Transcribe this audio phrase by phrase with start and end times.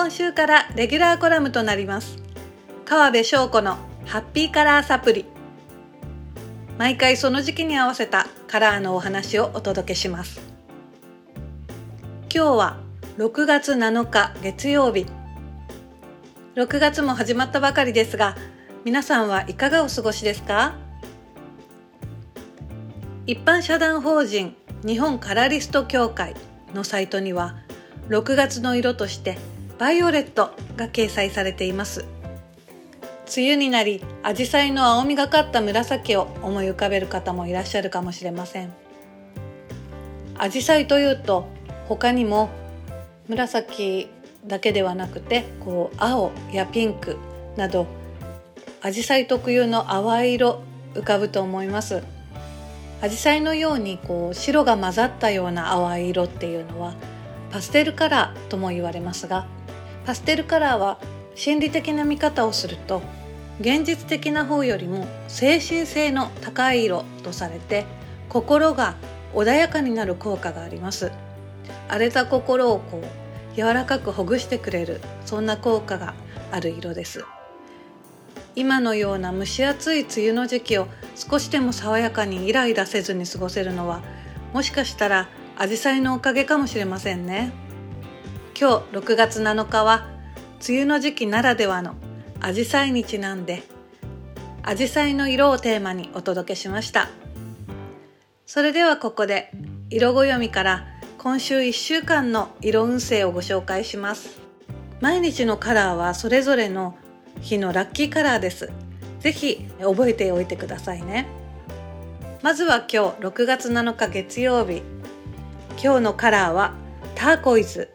[0.00, 2.16] 今週からレギュラーコラムとなります。
[2.86, 3.76] 川辺翔子の
[4.06, 5.26] ハッピーカラーサプリ。
[6.78, 10.40] 毎回その時期に合わせたカラーのお話をお届けします。
[12.34, 12.78] 今日は
[13.18, 15.04] 6月7日月曜日。
[16.54, 18.38] 6月も始まったばかりですが
[18.86, 20.76] 皆さんはいかがお過ごしですか？
[23.26, 26.34] 一般社団法人日本カラリスト協会
[26.72, 27.56] のサイトには
[28.08, 29.36] 6月の色として
[29.80, 32.04] バイオレットが掲載されています。
[33.34, 38.74] 梅雨になりアジサイの青みがかった紫を思い浮かべる方もいらっしゃるかもしれません。
[40.36, 41.48] アジサイというと
[41.88, 42.50] 他にも
[43.26, 44.10] 紫
[44.46, 47.16] だけではなくてこう青やピンク
[47.56, 47.86] など
[48.82, 50.62] アジサイ特有の淡い色
[50.92, 52.02] 浮かぶと思います。
[53.00, 56.92] アジサイのようにこう白が混ざったような淡い色っていうのは
[57.50, 59.46] パステルカラーとも言われますが
[60.04, 60.98] パステルカラーは
[61.34, 63.02] 心理的な見方をすると
[63.60, 67.84] 現実的な方よりも精神性の高い色とされて
[68.28, 68.96] 心が
[69.34, 71.12] 穏やかになる効果があります。
[71.88, 76.14] 荒れた心をこう柔らかくほぐしてくれるそんな効果が
[76.52, 77.24] ある色です。
[78.56, 84.02] 今のような蒸し暑い梅雨の時期を少しでも爽やかにイライラせずに過ごせるのは
[84.52, 87.52] もしかしたらアジサイのおかげかもしれませんね。
[88.60, 90.06] 今日6月7日は
[90.68, 91.94] 梅雨の時期ならではの
[92.40, 93.62] アジサイにちなんで
[94.62, 97.08] アジサイの色をテーマにお届けしました。
[98.44, 99.50] それではここで
[99.88, 100.86] 色ご読みから
[101.16, 104.42] 今週1週間の色運勢をご紹介します。
[105.00, 106.98] 毎日のカラーはそれぞれの
[107.40, 108.70] 日のラッキーカラーです。
[109.20, 111.28] ぜひ覚えておいてくださいね。
[112.42, 114.82] まずは今日6月7日月曜日。
[115.82, 116.74] 今日のカラーは
[117.14, 117.88] ターコイズ。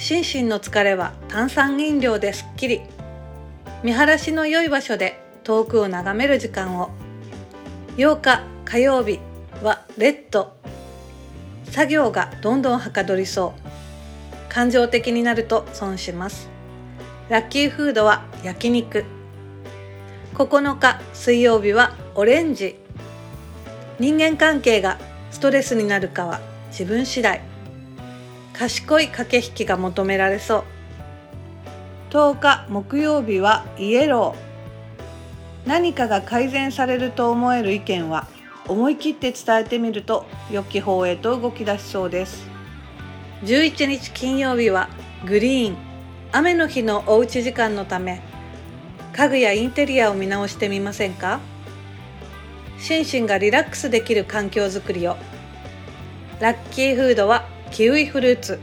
[0.00, 2.80] 心身の疲れは炭酸飲料ですっきり
[3.82, 6.90] 見晴らしの良い場所で遠くを眺める時間を。
[7.98, 9.20] 8日火曜日
[9.62, 10.56] はレッド。
[11.64, 14.48] 作業がどんどんはかどりそう。
[14.48, 16.48] 感情的になると損します。
[17.28, 19.04] ラッキーフードは焼肉。
[20.34, 22.76] 9日水曜日はオレンジ。
[23.98, 24.98] 人間関係が
[25.30, 26.40] ストレスになるかは
[26.70, 27.49] 自分次第。
[28.60, 30.64] 賢い駆け引きが求められそう。
[32.10, 35.66] 10日木曜日はイエロー。
[35.66, 38.28] 何かが改善されると思える意見は
[38.68, 42.46] 思い切って伝えてみると良き方へと動き出しそうです。
[43.44, 44.90] 11日金曜日は
[45.24, 45.76] グリーン。
[46.30, 48.20] 雨の日のおうち時間のため
[49.14, 51.40] 家具やインテリアを見直してみませんか？
[52.78, 55.16] 心身がリラックスできる環境づくりを。
[56.40, 58.58] ラッキーフードはキウイフルーツ。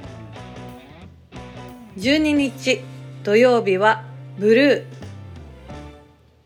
[1.97, 2.81] 12日
[3.23, 4.03] 土曜日は
[4.37, 4.85] ブルー。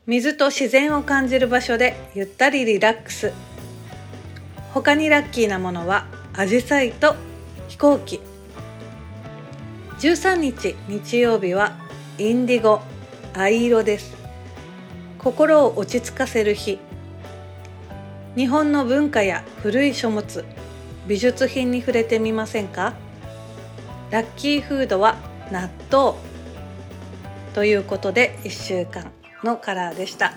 [0.06, 3.34] 水と自然を感じる場所でゆったりリラックス。
[4.74, 7.16] 他にラッキーなものはアジサイと
[7.68, 8.22] 飛行機。
[10.00, 11.80] 13日日曜日は
[12.20, 12.82] インディゴ
[13.34, 14.16] 藍色です。
[15.18, 16.78] 心を落ち着かせる日。
[18.36, 20.46] 日本の文化や古い書物。
[21.08, 22.94] 美術品に触れてみませんか？
[24.12, 25.16] ラッキーフードは
[25.52, 26.18] 納豆
[27.54, 29.12] ということで1週間
[29.44, 30.34] のカラーでした。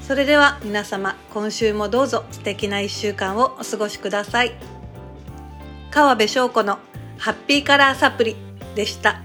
[0.00, 4.52] それでは皆様今週もどうぞ素敵な1週間をお過ごしください。
[5.90, 6.78] 川辺翔子の
[7.18, 8.36] ハッピーカラーサプリ
[8.74, 9.21] でした。